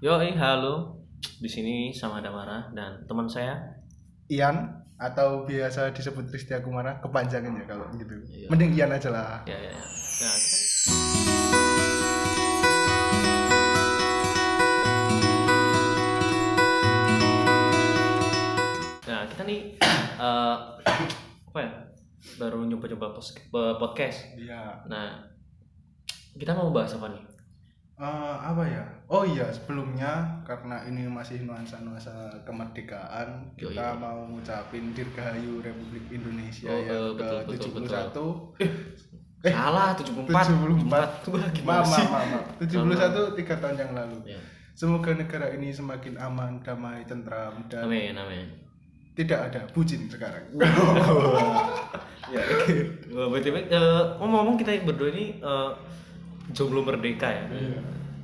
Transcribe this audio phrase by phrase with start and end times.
[0.00, 0.96] Yoi, halo.
[1.20, 3.52] Di sini sama Damara dan teman saya.
[4.32, 8.16] Ian atau biasa disebut Risti Akumara kepanjangan ya kalau gitu.
[8.32, 8.48] Iya.
[8.48, 9.44] Mending Ian aja lah.
[9.44, 9.84] Ya, ya, ya.
[10.24, 10.56] Nah, kita...
[19.04, 19.60] Nah, kita nih
[20.24, 20.56] eh,
[21.44, 21.70] apa ya?
[22.40, 24.32] Baru nyoba-nyoba eh, podcast.
[24.32, 24.80] Iya.
[24.88, 25.28] Nah,
[26.40, 27.29] kita mau bahas apa nih?
[28.00, 28.06] Eh,
[28.40, 28.80] apa ya?
[29.12, 30.08] Oh iya, sebelumnya
[30.40, 33.76] karena ini masih nuansa-nuansa kemerdekaan, Yoi.
[33.76, 38.16] kita mau ngucapin Dirgahayu Republik Indonesia Oh, yang eh, betul, betul, ke-71.
[39.44, 40.32] Eh, Salah, 74.
[40.32, 41.28] 74.
[41.28, 42.04] Wah, gimana Maaf, sih?
[42.08, 43.26] maaf, maaf, maaf.
[43.36, 44.16] 71 tiga tahun yang lalu.
[44.24, 44.40] Ya.
[44.72, 48.48] Semoga negara ini semakin aman, damai, tentram, dan Amin, amin.
[49.12, 50.48] tidak ada bucin sekarang.
[52.30, 52.38] Ya,
[53.10, 55.70] BTW, eh, ngomong-ngomong kita berdua ini eh,
[56.54, 57.42] jomblo merdeka ya.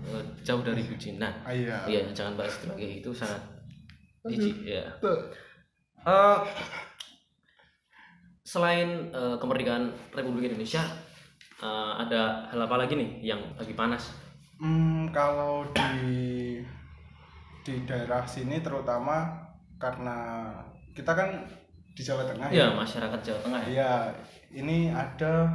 [0.07, 1.19] Eh, jauh dari bucin.
[1.19, 1.77] Nah, Ah, Iya.
[1.85, 2.87] iya jangan bahas itu lagi.
[3.01, 3.43] Itu sangat
[4.25, 4.87] jijik ya.
[4.99, 5.19] Tuh.
[6.01, 6.39] Eh,
[8.43, 10.83] selain eh, kemerdekaan Republik Indonesia,
[11.59, 14.15] eh, ada hal apa lagi nih yang lagi panas?
[14.57, 16.63] Hmm, kalau di
[17.61, 19.27] di daerah sini terutama
[19.77, 20.49] karena
[20.95, 21.29] kita kan
[21.93, 23.69] di Jawa Tengah Ya, masyarakat Jawa Tengah ya.
[23.69, 23.93] Iya,
[24.55, 25.51] ini ada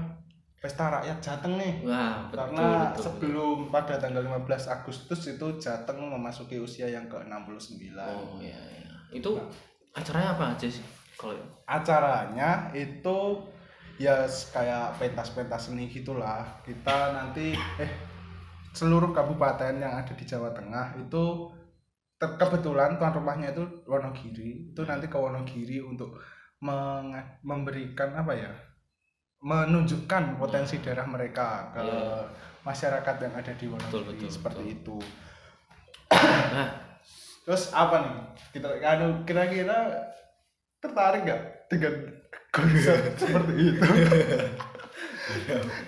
[0.62, 1.74] pesta rakyat Jateng nih.
[1.90, 3.02] Wah, betul, karena betul, betul.
[3.04, 7.98] sebelum pada tanggal 15 Agustus itu Jateng memasuki usia yang ke-69.
[7.98, 8.94] Oh iya, iya.
[9.10, 9.42] Itu
[9.98, 10.86] acaranya apa aja sih?
[11.18, 11.34] Kalau
[11.66, 13.18] Acaranya itu
[13.98, 16.46] ya kayak pentas-pentas seni gitulah.
[16.62, 17.92] Kita nanti eh
[18.72, 21.50] seluruh kabupaten yang ada di Jawa Tengah itu
[22.16, 24.72] ter- kebetulan tuan rumahnya itu Wonogiri.
[24.78, 26.22] Itu nanti ke Wonogiri untuk
[26.62, 28.54] meng- memberikan apa ya?
[29.42, 32.30] Menunjukkan potensi daerah mereka ke Iya.
[32.62, 34.76] masyarakat yang ada di Wonogiri Betul, betul, seperti betul.
[34.78, 34.98] itu.
[36.12, 36.70] nah,
[37.42, 38.16] Terus apa nih?
[38.54, 39.90] Kita anu kira-kira
[40.78, 41.94] tertarik nggak dengan
[42.54, 43.82] konsep seperti itu?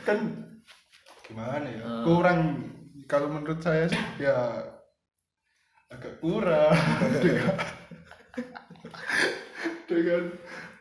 [0.01, 0.17] kan
[1.21, 1.81] gimana ya?
[1.81, 2.01] Eh.
[2.03, 2.39] Kurang
[3.05, 4.33] kalau menurut saya sih ya
[5.93, 6.73] agak kurang
[7.23, 7.53] dengan,
[9.85, 10.23] dengan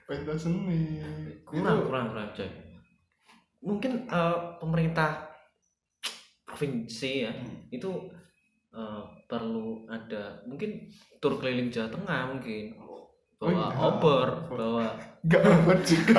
[0.05, 0.99] pentas seni.
[1.45, 2.51] kurang Itu- kurang kurang coy
[3.61, 5.31] mungkin eh, pemerintah
[6.43, 7.71] provinsi ya Hmm.
[7.71, 7.91] itu
[8.71, 12.75] eh, perlu ada mungkin tur keliling Jawa Tengah mungkin
[13.39, 13.79] Oh bawa iya.
[13.81, 14.87] obor bawa
[15.27, 16.15] nggak amat juga.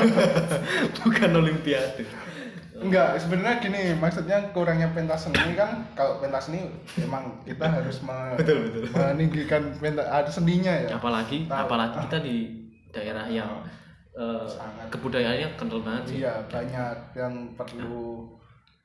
[0.99, 2.03] bukan olimpiade
[2.73, 6.67] Enggak, sebenarnya gini, maksudnya kurangnya pentas seni kan kalau pentas seni
[6.97, 10.89] emang kita harus me- betul betul meninggikan pentas ada seninya ya.
[10.93, 11.63] apalagi Tahu.
[11.63, 12.37] apalagi kita di
[12.93, 13.49] daerah yang
[14.45, 14.87] Sangat.
[14.87, 18.29] kebudayaannya kental banget sih Iya, banyak yang perlu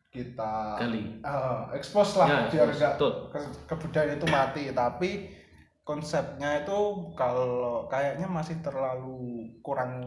[0.09, 5.11] kita kali eh, expose lah Ya, biar enggak ke- kebudayaan itu mati, tapi
[5.83, 6.79] konsepnya itu
[7.13, 9.21] kalau kayaknya masih terlalu
[9.61, 10.01] kurang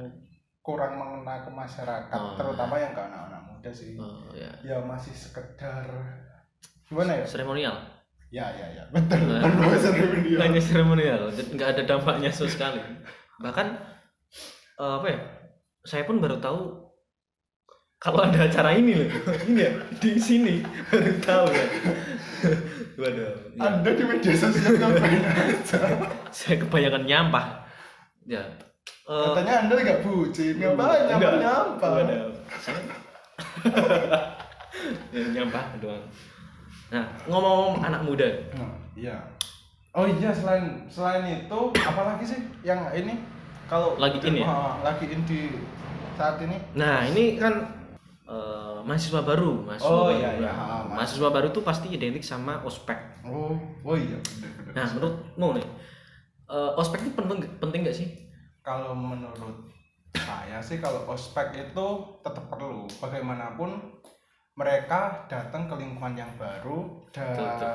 [0.60, 2.34] kurang mengena ke masyarakat, Oh.
[2.34, 3.94] terutama yang ke anak-anak muda sih.
[3.96, 5.86] oh, ya Ya masih sekedar
[6.84, 7.26] gimana ya?
[7.26, 7.78] seremonial
[8.32, 9.22] Ya, ya, ya, betul.
[9.28, 9.44] Nah.
[9.76, 10.40] Seremonial.
[10.40, 12.80] hanya seremonial nggak ada dampaknya sama sekali
[13.38, 13.74] bahkan
[14.82, 15.20] eh, apa ya?
[15.86, 16.82] Saya pun baru tahu
[18.02, 19.10] kalau ada acara ini loh.
[19.46, 19.72] Ini ya
[20.02, 20.66] di sini.
[20.90, 21.66] Baru tahu ya
[23.02, 23.62] waduh ya.
[23.62, 25.22] Anda di media sosial ngapain?
[25.22, 25.78] Aja?
[26.34, 27.46] saya kebanyakan nyampah.
[28.26, 28.42] Ya.
[29.06, 31.18] Eh, Katanya Anda nggak bucin, ngapain enggak.
[31.22, 31.92] nyampah nyampah?
[32.02, 32.26] Waduh,
[32.58, 32.82] saya
[35.14, 36.06] ya, nyampah doang.
[36.90, 38.28] Nah ngomong-ngomong anak muda.
[38.58, 39.16] Nah, iya.
[39.92, 43.20] Oh iya selain selain itu apalagi sih yang ini
[43.72, 44.46] kalau Lagi in ya?
[44.46, 45.56] Ah, lagi in di
[46.14, 47.56] saat ini Nah, ini kan
[48.28, 50.20] eh, mahasiswa baru, mahasiswa Oh, baru.
[50.20, 50.52] iya, iya.
[50.52, 53.00] Nah, Ah, mahasiswa baru tuh pasti identik sama ospek.
[53.24, 54.74] oh oh iya benar benar.
[54.76, 55.68] Nah, menurutmu nih,
[56.48, 58.10] eh, ospek itu penting penting gak sih?
[58.62, 59.74] kalau menurut
[60.14, 61.88] saya sih kalau ospek itu
[62.22, 63.74] tetap perlu bagaimanapun
[64.54, 67.68] mereka datang ke lingkungan yang baru dan Betul, betul.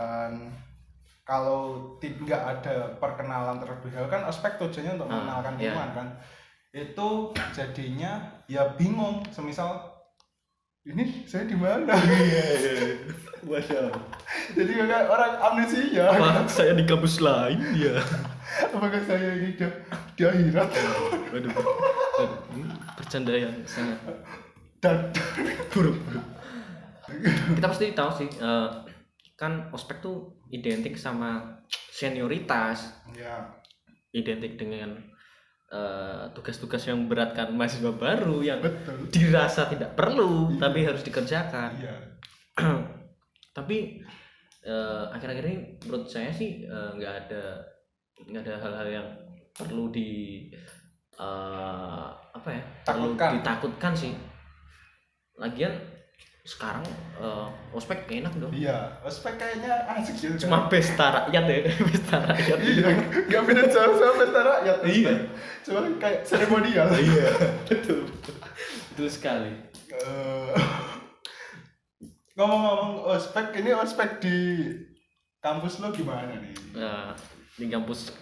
[1.26, 1.60] Kalau
[1.98, 5.60] tidak ada perkenalan terlebih dahulu kan ospek tujuannya untuk Ah, mengenalkan iya.
[5.60, 6.08] lingkungan kan
[6.70, 7.08] itu
[7.50, 8.12] jadinya
[8.46, 9.90] ya bingung semisal
[10.86, 11.98] ini saya di mana
[13.42, 13.90] Waduh.
[14.54, 17.98] jadi kayak orang amnesia Apa saya di kampus lain ya?
[18.70, 19.66] apakah saya ini di,
[20.14, 20.68] di akhirat
[21.34, 21.52] Waduh.
[22.14, 22.38] Waduh.
[22.54, 22.64] Ini
[22.94, 23.98] bercanda yang sangat
[24.78, 25.10] dan
[25.72, 25.96] buruk.
[27.56, 28.68] Kita pasti tahu sih, eh,
[29.36, 31.60] kan ospek tuh identik sama
[31.92, 33.56] senioritas, ya
[34.16, 34.96] identik dengan
[35.68, 39.12] eh, tugas-tugas yang beratkan mahasiswa baru yang betul.
[39.12, 41.76] dirasa tidak perlu tapi harus dikerjakan.
[41.76, 41.96] Iya.
[43.56, 44.00] Tapi
[44.64, 47.44] eh, akhir-akhir ini menurut saya sih eh, nggak ada
[48.16, 49.08] nggak ada hal-hal yang
[49.52, 50.10] perlu di
[51.16, 52.62] eh, apa ya?
[52.84, 53.30] Perlu Takutkan.
[53.40, 54.12] ditakutkan sih.
[55.36, 55.72] Lagian
[56.46, 56.86] sekarang
[57.18, 58.54] eh, ospek enak dong.
[58.54, 60.28] Iya ospek kayaknya asik sih.
[60.38, 61.58] Cuma pesta rakyat ya
[61.90, 62.58] pesta rakyat.
[62.62, 62.86] Iya
[63.26, 64.78] nggak beda jauh sama pesta rakyat.
[64.86, 65.14] Iya.
[65.66, 66.86] cuma kayak seremonial.
[66.94, 67.28] Iya.
[67.68, 68.06] Betul.
[68.94, 69.50] Betul sekali.
[69.90, 70.54] Eh,
[72.38, 74.38] ngomong-ngomong ospek ini ospek di
[75.42, 76.54] kampus lo gimana nih?
[76.78, 77.10] Nah
[77.58, 78.14] di kampus.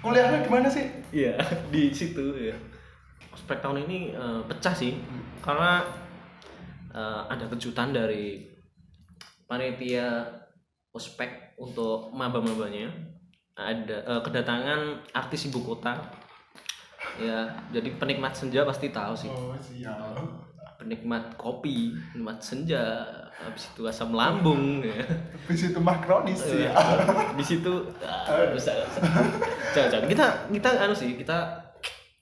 [0.00, 0.88] Kuliahnya gimana sih?
[1.14, 1.36] Iya,
[1.74, 2.56] di situ ya.
[3.36, 4.98] Ospek tahun ini eh, pecah sih,
[5.44, 5.84] karena
[6.92, 8.46] eh, ada kejutan dari
[9.44, 10.28] panitia
[10.92, 12.88] ospek untuk maba-mabanya.
[13.52, 14.80] Ada eh, kedatangan
[15.12, 15.96] artis ibu kota.
[17.20, 19.28] Ya, jadi penikmat senja pasti tahu sih.
[19.28, 20.16] oh siap
[20.80, 23.04] Penikmat kopi, penikmat senja,
[23.36, 25.02] habis itu asam lambung ya.
[25.46, 26.72] di situ mah kronis sih Iya.
[27.34, 27.72] di situ
[28.02, 28.70] ah, bisa
[29.74, 31.38] jangan jangan kita kita anu sih kita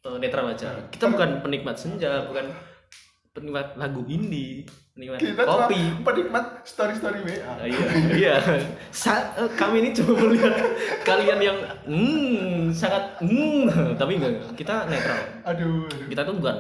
[0.01, 2.49] eh, netral aja kita bukan penikmat senja bukan
[3.31, 8.35] penikmat lagu indie penikmat kita cuma kopi penikmat story story WA Ah, iya iya
[8.91, 10.55] Sa- eh, kami ini cuma melihat
[11.03, 16.07] kalian yang hmm sangat hmm tapi enggak kita netral aduh, aduh.
[16.07, 16.57] kita tuh bukan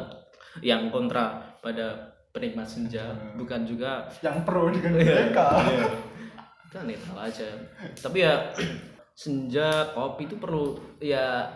[0.60, 1.86] yang kontra pada
[2.30, 3.02] penikmat senja
[3.34, 5.86] bukan juga yang pro dengan Iya, mereka iya.
[6.70, 7.48] Kita netral aja.
[7.98, 8.34] Tapi ya
[9.20, 11.50] senja kopi itu perlu ya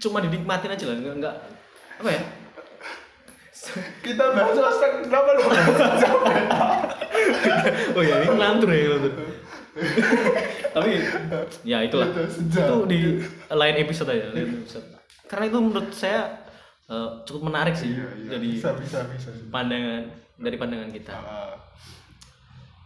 [0.00, 1.36] cuma dinikmatin aja lah, enggak, enggak
[2.00, 2.22] apa ya?
[4.02, 5.42] Kita bahas ospek kenapa lu
[7.96, 9.12] Oh ya, ini ngelantur ya ngelantur.
[10.74, 10.90] Tapi
[11.62, 12.08] ya itulah.
[12.26, 14.86] Itu di lain episode aja, lain episode.
[15.30, 16.42] Karena itu menurut saya
[16.90, 17.94] eh, cukup menarik sih.
[17.94, 18.30] iya, iya.
[18.36, 19.48] Jadi bisa bisa bisa sih.
[19.48, 21.14] pandangan dari pandangan kita.
[21.14, 21.54] Ah.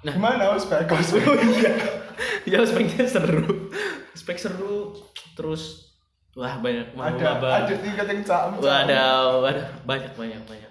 [0.05, 0.15] Nah.
[0.15, 1.73] gimana ospek ospek Oh iya.
[2.47, 3.73] Ya speknya seru.
[4.15, 4.95] Spek seru
[5.35, 5.95] terus
[6.37, 10.66] wah banyak ada ada tingkat yang cam Wah, ada, ada banyak banyak banyak.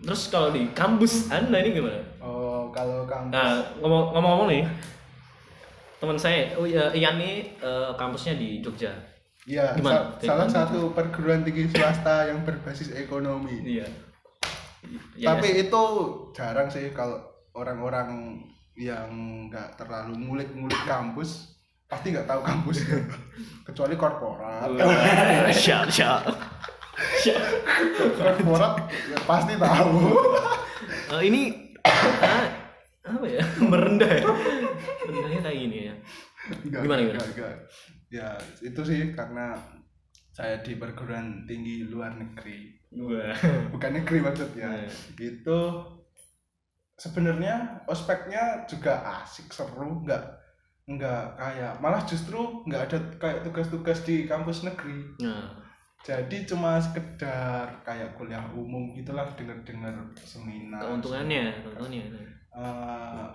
[0.00, 1.98] Terus kalau di kampus Anda ini gimana?
[2.18, 4.64] oh kalau kamu Nah, ngomong- ngomong-ngomong nih,
[5.98, 8.92] teman saya, oh iya, Ian nih eh, kampusnya di Jogja.
[9.42, 10.12] Iya, Gimana?
[10.14, 13.64] sa- salah satu perguruan tinggi swasta yang berbasis ekonomi.
[13.64, 13.88] Iya.
[15.16, 15.82] Ya, Tapi itu
[16.30, 17.18] jarang sih kalau
[17.52, 18.38] orang-orang
[18.74, 19.10] yang
[19.48, 22.84] nggak terlalu ngulik-ngulik kampus pasti nggak tahu kampus
[23.66, 24.68] kecuali korporat.
[25.50, 26.22] Siap siap.
[27.24, 27.36] Ya
[29.24, 29.98] pasti tahu.
[31.08, 31.42] Eh, ini
[31.84, 32.46] ah,
[33.08, 33.40] apa ya
[33.70, 34.24] merendah ya
[35.06, 35.94] merendahnya kayak gini ya
[36.48, 37.20] Nggak, Gimana, gimana?
[37.28, 37.54] nggak.
[38.08, 38.28] Ya
[38.64, 39.52] itu sih karena
[40.32, 43.36] saya di perguruan tinggi luar negeri, Wah.
[43.68, 44.70] bukan negeri maksudnya.
[44.70, 44.88] Iya.
[45.18, 45.58] Itu
[46.96, 50.24] sebenarnya ospeknya juga asik seru nggak
[50.88, 55.67] nggak kayak malah justru nggak ada kayak tugas-tugas di kampus negeri Nah,
[56.00, 62.04] jadi cuma sekedar kayak kuliah umum gitulah dengar-dengar seminar keuntungannya, keuntungannya.
[62.48, 63.26] Eh,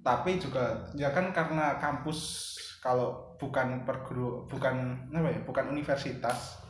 [0.00, 6.60] tapi juga ya kan karena kampus kalau bukan perguru bukan apa ya bukan universitas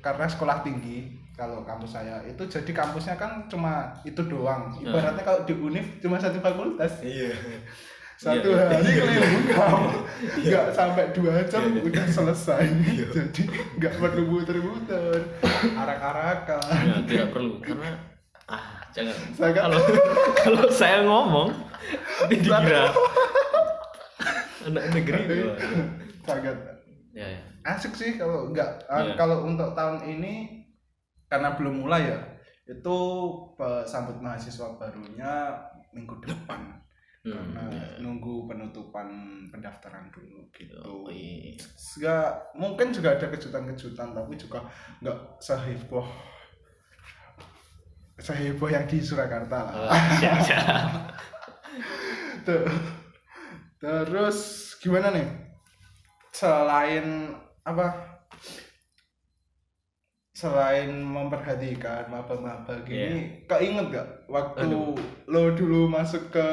[0.00, 5.44] karena sekolah tinggi kalau kampus saya itu jadi kampusnya kan cuma itu doang ibaratnya kalau
[5.44, 7.36] di univ cuma satu fakultas Iya.
[8.18, 9.88] Satu Iya, hari keliling kamu
[10.42, 11.82] nggak sampai dua jam Iya, iya.
[11.86, 12.64] udah selesai.
[13.14, 13.42] Jadi
[13.78, 15.22] nggak perlu muter-muter.
[15.72, 16.58] Arak-arakan.
[16.82, 17.94] Ya, tidak perlu karena
[18.44, 19.14] ah jangan.
[19.32, 19.80] Saya Kalau
[20.34, 21.48] kalau saya ngomong
[22.26, 22.90] dikira.
[24.64, 25.22] Anak negeri.
[26.22, 26.56] Sangat
[27.08, 27.40] Ya, ya.
[27.66, 28.82] asik sih kalau nggak.
[28.84, 29.14] Iya.
[29.14, 30.62] kalau untuk tahun ini
[31.26, 32.18] karena belum mulai ya
[32.64, 32.98] itu
[33.54, 35.50] pe- sambut mahasiswa barunya
[35.90, 36.78] minggu depan
[37.18, 37.98] Hmm, karena ya.
[37.98, 39.10] nunggu penutupan
[39.50, 41.58] pendaftaran dulu gitu Oh, iya.
[42.54, 44.62] mungkin juga ada kejutan-kejutan tapi juga
[45.02, 46.06] nggak seheboh
[48.18, 50.64] seheboh yang di Surakarta lah Oh, siap, siap.
[52.42, 52.64] Tuh.
[53.78, 54.38] Terus
[54.78, 55.26] gimana nih?
[56.32, 57.86] Selain apa?
[60.38, 64.94] Selain memperhatikan maba-maba gini, keinget gak waktu Aduh.
[65.26, 66.48] lo dulu masuk ke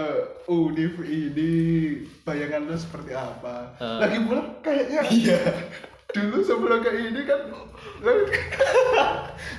[0.50, 3.78] univ ini, bayangan lo seperti apa?
[3.78, 3.98] Eh.
[4.02, 5.06] Lagi pula kayaknya
[6.18, 7.46] dulu sebelum ke ini kan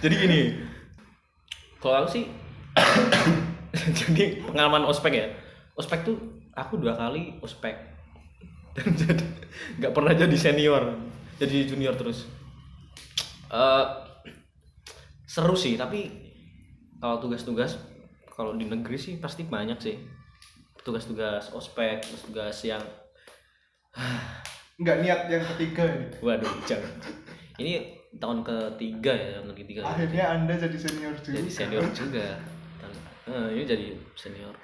[0.02, 0.40] Jadi gini,
[1.78, 2.26] kalau aku sih,
[4.02, 5.30] jadi pengalaman ospek ya,
[5.78, 6.18] ospek tuh
[6.50, 7.78] aku dua kali ospek
[8.74, 9.22] dan jadi
[9.78, 10.98] nggak pernah jadi senior,
[11.38, 12.26] jadi junior terus.
[13.54, 14.05] Eh,
[15.36, 16.08] seru sih, tapi
[16.96, 17.76] kalau tugas-tugas
[18.32, 19.96] kalau di negeri sih pasti banyak sih.
[20.86, 22.78] tugas-tugas ospek tugas yang
[24.78, 26.06] nggak niat yang ketiga ini.
[26.22, 26.94] Waduh jangan.
[27.58, 27.72] Ini
[28.22, 29.82] tahun ketiga ya tahun ketiga.
[29.82, 31.42] Akhirnya anda jadi senior juga.
[31.42, 32.38] Jadi senior juga.
[33.26, 34.54] Eh, ini jadi senior.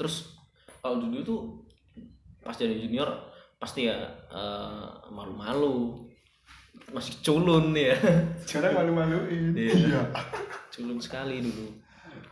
[0.00, 0.32] Terus
[0.80, 1.40] kalau dulu tuh
[2.40, 3.28] pas jadi junior
[3.60, 4.00] pasti ya
[4.32, 6.07] eh, malu-malu
[6.92, 7.94] masih culun ya.
[8.48, 9.52] Sekarang malu-maluin.
[9.52, 10.08] Iya.
[10.72, 11.66] culun sekali dulu.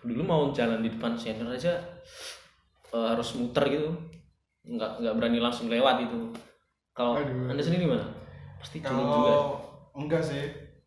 [0.06, 1.76] Dulu mau jalan di depan senior aja
[2.94, 3.90] eh, harus muter gitu.
[4.66, 6.34] Nggak nggak berani langsung lewat itu
[6.96, 8.08] kalau anda sendiri gimana?
[8.56, 9.34] Pasti culun juga.
[9.92, 10.44] enggak sih.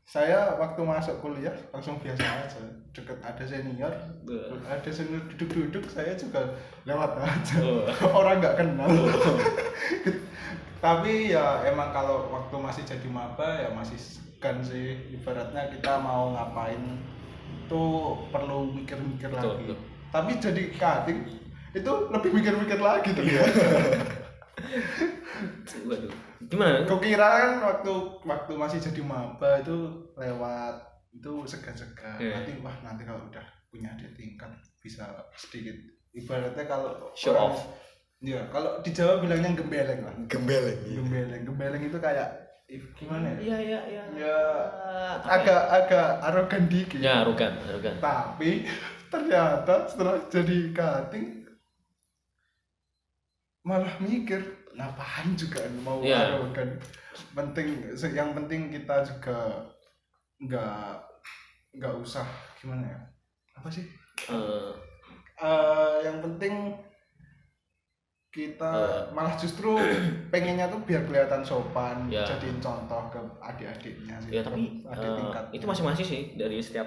[0.10, 2.58] Saya waktu masuk kuliah langsung biasa aja.
[2.90, 3.94] Deket ada senior
[4.26, 4.58] Beuh.
[4.66, 6.42] ada senior duduk-duduk saya juga
[6.90, 7.62] lewat aja.
[7.62, 7.86] Oh.
[8.26, 8.90] orang nggak kenal
[10.80, 16.32] tapi ya emang kalau waktu masih jadi maba ya masih segan sih ibaratnya kita mau
[16.32, 16.80] ngapain
[17.62, 17.84] itu
[18.30, 19.78] perlu mikir-mikir lagi betul.
[20.10, 21.20] tapi jadi cutting
[21.70, 23.18] itu lebih mikir-mikir lagi Iya.
[23.44, 23.62] ternyata
[25.88, 27.92] waduh gimana Kukira kan waktu
[28.24, 29.76] waktu masih jadi maba itu
[30.16, 30.76] lewat
[31.12, 32.40] itu segan-segan Iya.
[32.40, 35.06] nanti wah nanti kalau udah punya adik tingkat bisa
[35.36, 35.76] sedikit
[36.12, 37.60] ibaratnya kalau Show orang- off.
[38.20, 40.16] Iya, kalau di Jawa bilangnya gembeleng lah.
[40.28, 42.30] gembeleng Gembeleng, gembeleng itu kayak
[42.94, 43.38] gimana ya?
[43.40, 44.38] iya iya iya Ya
[45.26, 47.00] agak agak arogan dikit.
[47.00, 48.68] ya arogan arogan Tapi
[49.12, 51.48] ternyata setelah jadi cutting
[53.62, 54.40] malah mikir
[54.76, 56.38] ngapain juga mau Iya.
[56.38, 56.78] arogan.
[57.32, 57.68] Penting
[58.12, 59.66] yang penting kita juga
[60.40, 60.88] nggak
[61.74, 63.00] nggak usah gimana ya?
[63.56, 63.88] Apa sih?
[64.28, 64.72] Eh,
[65.40, 66.76] Eh, yang penting
[68.30, 69.04] kita Eh.
[69.10, 69.74] malah justru
[70.32, 72.22] pengennya tuh biar kelihatan sopan Ya.
[72.24, 76.86] jadiin contoh ke adik-adiknya ya tapi adik tingkat itu masing-masing sih dari setiap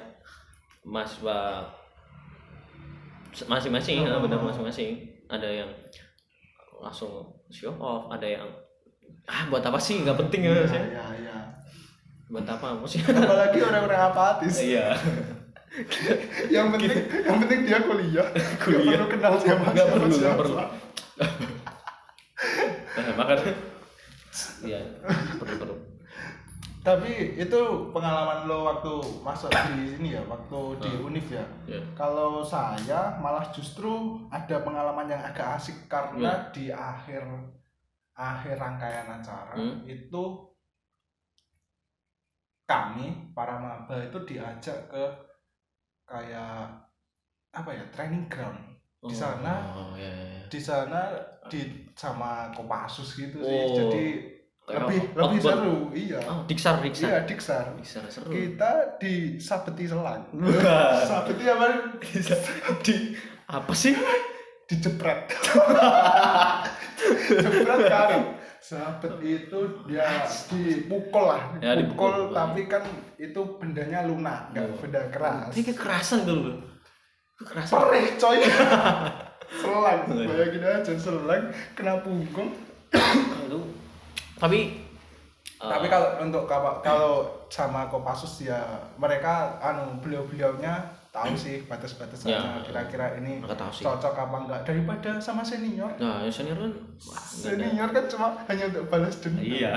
[0.83, 1.67] mahasiswa
[3.43, 4.23] masing-masing Oh.
[4.23, 5.71] benar masing-masing ada yang
[6.77, 7.11] langsung
[7.49, 8.47] show off ada yang
[9.25, 11.37] ah buat apa sih nggak penting ya, ya, sih ya, ya.
[12.29, 14.95] buat apa maksudnya apalagi orang-orang apatis iya
[16.55, 16.93] yang penting
[17.25, 18.29] yang penting dia kuliah
[18.63, 18.83] Kuliah.
[18.85, 20.37] Nggak perlu kenal siapa siapa, perlu, siapa.
[20.39, 20.57] perlu.
[22.97, 23.53] nah, makanya
[24.67, 24.81] iya
[25.39, 25.77] perlu perlu
[26.83, 27.61] tapi itu
[27.95, 31.47] pengalaman lo waktu masuk di sini ya waktu di univ ya?
[31.63, 37.23] Ya Kalau saya malah justru ada pengalaman yang agak asik karena di akhir
[38.19, 39.87] akhir rangkaian acara Hmm.
[39.87, 40.23] itu
[42.67, 45.05] kami para maba itu diajak ke
[46.03, 46.67] kayak
[47.55, 48.59] apa ya training ground
[49.03, 50.43] Di sana- oh, ya, ya, ya.
[50.47, 51.01] di sana
[51.47, 51.61] di
[51.93, 53.51] sama Kopassus gitu sih.
[53.51, 53.75] Oh.
[53.75, 54.05] jadi
[54.63, 55.43] lebih out- lebih outbound.
[55.43, 56.21] seru iya.
[56.23, 58.31] Oh diksar diksar iya diksar diksar seru.
[58.31, 60.23] Kita di sabeti selang
[61.03, 61.67] sabeti apa?
[62.87, 62.95] Di
[63.49, 63.91] apa sih?
[64.71, 66.63] Dijepret jepret.
[67.91, 68.23] Kan
[68.63, 70.07] sabet itu dia
[70.49, 71.43] dipukul lah.
[71.59, 72.33] Ya, dipukul dipukul.
[72.33, 72.83] tapi kan
[73.19, 74.79] itu bendanya lunak nggak Oh.
[74.79, 75.51] benda keras.
[75.51, 76.63] Ini kekerasan tuh
[77.39, 78.39] loh kekerasan perih coy.
[79.53, 80.01] Selang.
[80.09, 80.27] Iya.
[80.27, 81.45] bayangin aja selang
[81.77, 82.57] kena punggung.
[83.45, 83.65] Aduh.
[84.41, 84.81] tapi
[85.39, 86.49] eh, tapi kalau untuk
[86.83, 88.59] kalau sama Kopassus ya
[88.97, 90.81] mereka anu beliau-beliaunya
[91.13, 92.65] tahu sih batas-batasannya Ya.
[92.65, 94.61] kira-kira ini cocok apa enggak.
[94.65, 95.93] Daripada sama senior.
[96.01, 96.73] Nah yang senior kan
[97.05, 99.45] wah, senior kan cuma hanya untuk balas dendam.
[99.45, 99.73] Iya.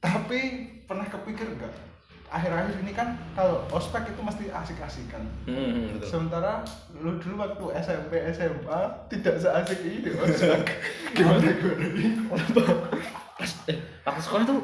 [0.00, 0.40] Tapi
[0.84, 1.89] pernah kepikir enggak
[2.30, 6.06] akhir-akhir ini kan kalau ospek itu mesti asik-asikan hmm, betul.
[6.08, 6.62] Sementara
[6.94, 10.62] lu dulu waktu SMP SMA tidak seasik ini ospek
[11.18, 11.50] gimana?
[11.50, 12.62] Gimana
[13.34, 14.60] pas eh, waktu sekolah tuh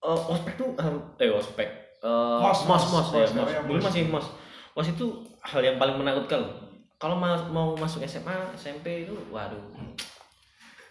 [0.00, 1.68] eh, ospek tuh harus eh ospek
[2.00, 3.84] eh, Mos, mos mos, mos ya mos, ya, dulu mos.
[3.84, 4.26] masih mos.
[4.72, 5.06] Mos itu
[5.40, 6.42] hal yang paling menakutkan
[6.96, 9.60] kalau ma- mau masuk SMA SMP itu waduh.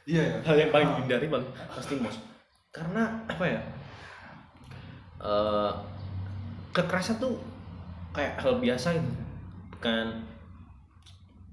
[0.04, 0.94] Iya ya hal yang paling Ah.
[0.98, 2.22] dihindari bang pasti mos.
[2.70, 3.60] Karena apa ya
[5.24, 5.72] eh
[6.72, 7.40] kekerasan tuh
[8.12, 9.12] kayak hal biasa gitu
[9.72, 10.06] bukan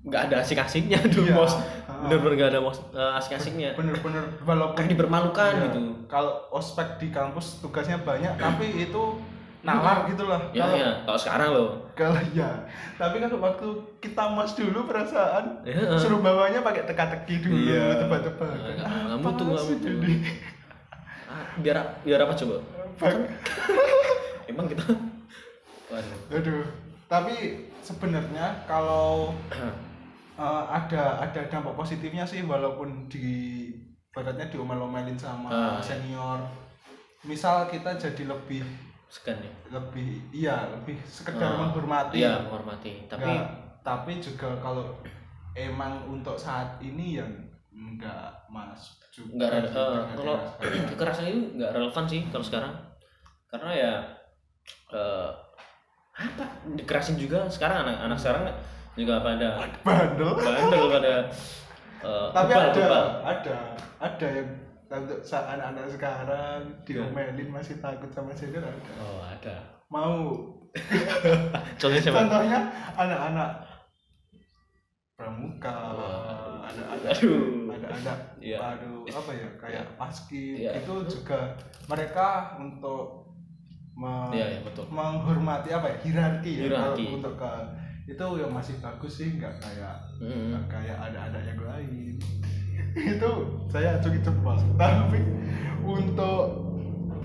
[0.00, 1.36] nggak ada asik-asiknya dulu Iya.
[1.36, 1.54] mos
[1.86, 2.02] Ah.
[2.02, 5.64] bener-bener nggak ada mos eh, asik-asiknya bener-bener walaupun kayak dipermalukan Iya.
[5.66, 9.02] gitu kalau ospek di kampus tugasnya banyak tapi itu
[9.60, 12.48] nalar gitu lah ya kalau ya kalau sekarang loh kalau ya
[12.96, 13.68] tapi kan waktu
[14.00, 18.00] kita mas dulu perasaan Ya, suruh bawanya pakai teka-teki dulu Iya.
[18.00, 18.56] tebak-tebakan
[19.60, 19.92] sih butuh.
[20.00, 20.14] ini?
[21.28, 22.56] Ah, biar biar apa coba
[23.00, 23.16] Bang.
[24.50, 24.85] emang kita
[25.88, 26.19] waduh.
[26.30, 26.64] Aduh.
[27.07, 27.35] Tapi
[27.80, 29.33] sebenarnya kalau
[30.37, 33.66] eh, ada ada dampak positifnya sih walaupun di
[34.11, 35.83] baratnya diomel-omelin sama Ah, iya.
[35.83, 36.38] senior
[37.23, 38.64] misal kita jadi lebih
[39.07, 39.52] segan ya?
[39.71, 42.19] lebih iya lebih sekedar Ah, menghormati.
[42.19, 43.07] iya menghormati.
[43.07, 43.47] Tapi Nggak,
[43.80, 44.87] tapi juga kalau
[45.52, 47.30] emang untuk saat ini yang
[47.71, 50.88] enggak masuk juga nggak rele- sih, eh, nggak kalau dirasakan.
[50.88, 52.73] kekerasan itu nggak relevan sih kalau sekarang
[53.50, 53.95] karena ya
[54.95, 55.28] eh,
[56.14, 58.45] apa dikerasin juga sekarang anak-anak sekarang
[58.95, 59.49] juga pada
[59.83, 61.14] bandel bandel pada
[62.00, 63.07] eh, tapi bebal, ada bebal.
[63.26, 63.57] ada
[64.00, 64.49] ada yang
[64.90, 70.14] untuk saat anak-anak sekarang diomelin masih takut sama senior ada oh ada mau
[71.80, 72.61] contohnya siapa contohnya
[72.95, 73.50] anak-anak
[75.14, 75.76] pramuka
[76.64, 77.69] ada-ada Aduh.
[77.76, 78.57] ada-ada Iya.
[78.57, 80.80] aduh apa ya kayak paski Iya.
[80.80, 81.52] itu juga
[81.87, 83.19] mereka untuk
[84.00, 84.88] me- iya iya betul.
[84.88, 85.97] menghormati apa ya?
[86.00, 87.04] Hierarki ya Hierarki.
[87.04, 87.52] kalau untuk ke
[88.09, 90.50] itu yang masih bagus sih nggak kayak Mm.
[90.50, 92.14] nggak kayak ada-ada yang lain.
[93.12, 93.30] Itu
[93.66, 95.21] saya acungi jempol tapi
[95.80, 96.40] untuk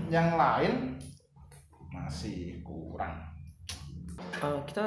[0.06, 0.94] yang lain
[1.88, 3.18] masih kurang.
[4.36, 4.84] Eh, kita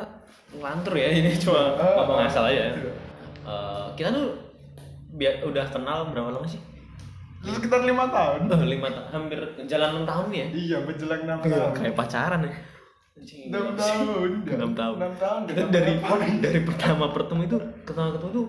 [0.51, 2.74] ngelantur ya ini cuma Eh, ngomong asal aja ya.
[3.41, 4.29] Eh, kita tuh
[5.12, 6.62] biar udah kenal berapa lama sih
[7.41, 8.39] sekitar lima tahun.
[8.46, 10.48] Eh, lima ta- hampir jalan enam tahun ya?
[10.50, 11.72] Iya menjelang enam tahun.
[11.74, 12.51] kayak pacaran ya.
[13.48, 14.31] Enam tahun.
[14.46, 14.96] Enam tahun.
[14.98, 15.93] enam tahun kita dari
[16.39, 18.48] dari pertama bertemu itu ketemu ketemu tuh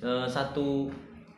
[0.00, 0.66] eh, satu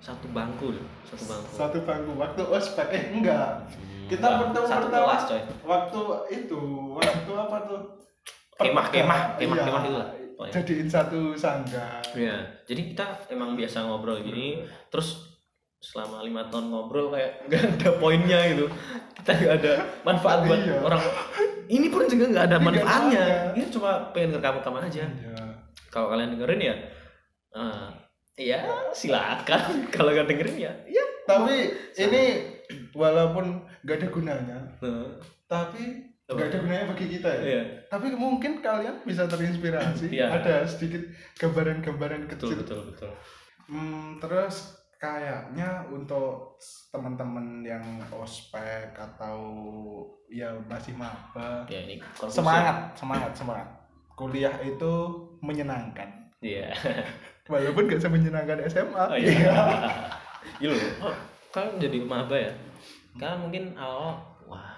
[0.01, 3.69] satu bangku loh satu bangku satu bangku waktu ospek eh enggak.
[4.07, 5.43] Kita Enggak, bertemu satu pertama kelas, coy.
[5.63, 6.01] waktu
[6.35, 7.81] itu waktu apa tuh?
[8.57, 10.09] Kemah, kemah, kemah, Iya, kemah gitu lah,
[10.51, 15.30] jadiin satu sangga Iya, jadi kita emang biasa ngobrol gini, terus
[15.81, 18.67] selama lima tahun ngobrol kayak nggak ada poinnya gitu,
[19.17, 19.73] kita nggak ada
[20.03, 20.77] manfaat buat Iya.
[20.79, 21.03] orang.
[21.67, 23.55] Ini pun juga nggak ada Nggak manfaatnya, ada.
[23.55, 25.05] ini cuma pengen rekam-rekaman aja.
[25.07, 25.45] Iya.
[25.89, 26.75] Kalau kalian dengerin ya,
[27.51, 27.87] eh,
[28.39, 28.61] ya
[28.93, 29.63] silakan.
[29.95, 31.05] Kalau nggak dengerin ya, ya.
[31.25, 32.23] tapi ini
[32.93, 33.45] walaupun
[33.81, 35.15] nggak ada gunanya Nah,
[35.47, 40.27] tapi nggak ada gunanya bagi kita ya Iya, tapi mungkin kalian bisa terinspirasi Iya.
[40.31, 41.03] ada sedikit
[41.39, 43.11] gambaran-gambaran betul kecil betul betul.
[43.67, 46.61] Hmm, terus kayaknya untuk
[46.93, 47.81] teman-teman yang
[48.13, 49.41] ospek atau
[50.29, 51.97] ya masih maba Ya ini
[52.29, 53.65] semangat semangat semangat
[54.13, 54.93] kuliah itu
[55.41, 56.07] menyenangkan
[56.41, 56.69] Iya.
[57.49, 59.33] walaupun gak semenyenangkan SMA Oh iya.
[60.57, 60.73] Iya.
[61.01, 61.17] Oh,
[61.51, 62.53] kalian jadi maba ya?
[63.17, 64.77] Kalian mungkin awal wah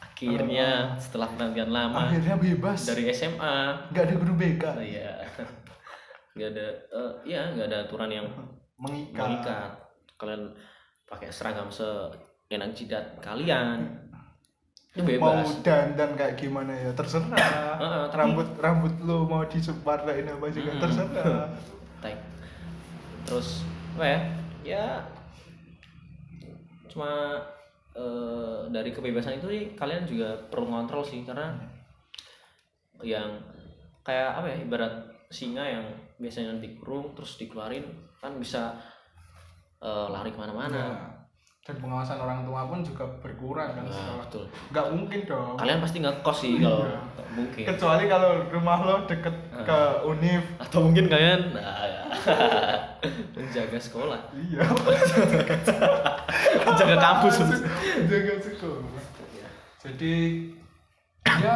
[0.00, 3.90] akhirnya setelah penantian lama akhirnya bebas dari SMA.
[3.90, 5.18] nggak ada guru BK Oh, iya.
[6.32, 8.26] Gak ada eh ya nggak ada aturan yang
[8.76, 9.70] mengikat mengikat.
[10.14, 10.42] Kalian
[11.04, 14.02] pakai seragam seenak jidat kalian.
[14.94, 15.58] Itu mau bebas.
[15.66, 20.82] dandan kayak gimana ya terserah Heeh, tapi- rambut rambut lu mau disebarlain apa juga Mm-mm.
[20.86, 21.50] terserah.
[23.26, 23.66] Terus
[23.98, 24.18] apa ya?
[24.64, 24.86] Ya
[26.86, 27.10] cuma
[27.98, 31.58] eh, dari kebebasan itu sih kalian juga perlu ngontrol sih karena
[33.02, 33.42] yang
[34.06, 34.94] kayak apa ya ibarat
[35.26, 35.82] singa yang
[36.22, 37.82] biasanya dikurung terus dikeluarin
[38.24, 38.72] kan bisa
[39.78, 40.72] eh, lari ke mana-mana.
[40.72, 40.88] Ya.
[41.62, 44.44] dan pengawasan orang tua pun juga berkurang kan Nah, sekolah betul.
[44.68, 46.98] nggak mungkin dong Kalian pasti nggak kos sih kalau Iya.
[47.06, 47.62] nggak mungkin.
[47.66, 49.62] kecuali kalau rumah lo deket Ah.
[49.62, 52.02] ke univ Atau mungkin kalian nah, ya.
[53.34, 54.60] menjaga sekolah, iya
[56.62, 57.34] menjaga kampus.
[58.04, 58.84] jaga sekolah
[59.80, 60.14] jadi
[61.24, 61.54] ya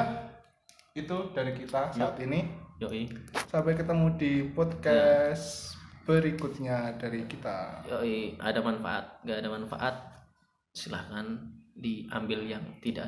[0.95, 3.07] itu dari kita saat ini Yoi.
[3.45, 5.78] sampai ketemu di podcast
[6.09, 9.95] berikutnya dari kita Yoi, ada manfaat, nggak ada manfaat,
[10.73, 11.37] silahkan
[11.77, 13.07] diambil yang tidak ada.